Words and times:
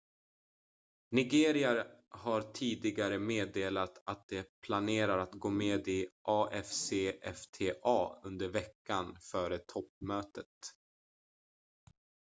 nigeria 1.11 1.85
har 2.09 2.41
tidigare 2.41 3.19
meddelat 3.19 4.01
att 4.05 4.27
de 4.27 4.43
planerar 4.65 5.17
att 5.17 5.31
gå 5.33 5.49
med 5.49 5.87
i 5.87 6.07
afcfta 6.21 8.15
under 8.23 8.47
veckan 8.47 9.17
före 9.21 9.57
toppmötet 9.57 10.47